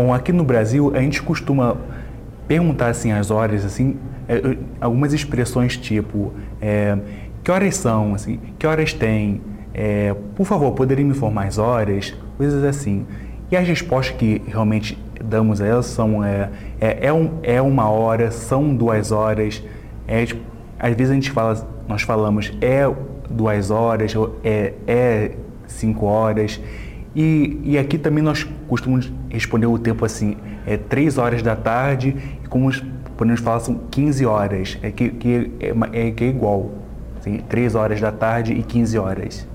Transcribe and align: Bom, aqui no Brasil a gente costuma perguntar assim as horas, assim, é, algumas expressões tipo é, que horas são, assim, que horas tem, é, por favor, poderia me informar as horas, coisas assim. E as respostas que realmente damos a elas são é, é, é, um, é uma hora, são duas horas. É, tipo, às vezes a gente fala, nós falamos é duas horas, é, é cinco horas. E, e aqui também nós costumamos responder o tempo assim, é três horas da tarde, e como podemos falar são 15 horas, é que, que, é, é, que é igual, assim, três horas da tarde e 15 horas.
Bom, 0.00 0.14
aqui 0.14 0.32
no 0.32 0.44
Brasil 0.44 0.92
a 0.94 1.00
gente 1.00 1.20
costuma 1.20 1.76
perguntar 2.46 2.86
assim 2.86 3.10
as 3.10 3.32
horas, 3.32 3.64
assim, 3.64 3.96
é, 4.28 4.56
algumas 4.80 5.12
expressões 5.12 5.76
tipo 5.76 6.32
é, 6.62 6.96
que 7.42 7.50
horas 7.50 7.74
são, 7.74 8.14
assim, 8.14 8.38
que 8.56 8.64
horas 8.64 8.92
tem, 8.92 9.40
é, 9.74 10.14
por 10.36 10.46
favor, 10.46 10.70
poderia 10.70 11.04
me 11.04 11.10
informar 11.10 11.48
as 11.48 11.58
horas, 11.58 12.14
coisas 12.36 12.62
assim. 12.62 13.08
E 13.50 13.56
as 13.56 13.66
respostas 13.66 14.16
que 14.16 14.40
realmente 14.46 14.96
damos 15.20 15.60
a 15.60 15.66
elas 15.66 15.86
são 15.86 16.22
é, 16.24 16.48
é, 16.80 17.08
é, 17.08 17.12
um, 17.12 17.32
é 17.42 17.60
uma 17.60 17.90
hora, 17.90 18.30
são 18.30 18.72
duas 18.72 19.10
horas. 19.10 19.64
É, 20.06 20.24
tipo, 20.24 20.40
às 20.78 20.94
vezes 20.94 21.10
a 21.10 21.14
gente 21.14 21.32
fala, 21.32 21.68
nós 21.88 22.02
falamos 22.02 22.52
é 22.60 22.88
duas 23.28 23.72
horas, 23.72 24.14
é, 24.44 24.74
é 24.86 25.32
cinco 25.66 26.06
horas. 26.06 26.60
E, 27.20 27.60
e 27.64 27.76
aqui 27.76 27.98
também 27.98 28.22
nós 28.22 28.46
costumamos 28.68 29.12
responder 29.28 29.66
o 29.66 29.76
tempo 29.76 30.04
assim, 30.04 30.36
é 30.64 30.76
três 30.76 31.18
horas 31.18 31.42
da 31.42 31.56
tarde, 31.56 32.14
e 32.44 32.46
como 32.46 32.70
podemos 33.16 33.40
falar 33.40 33.58
são 33.58 33.74
15 33.90 34.24
horas, 34.24 34.78
é 34.82 34.92
que, 34.92 35.08
que, 35.08 35.50
é, 35.58 36.06
é, 36.06 36.10
que 36.12 36.22
é 36.22 36.28
igual, 36.28 36.70
assim, 37.18 37.38
três 37.48 37.74
horas 37.74 38.00
da 38.00 38.12
tarde 38.12 38.52
e 38.52 38.62
15 38.62 38.98
horas. 38.98 39.48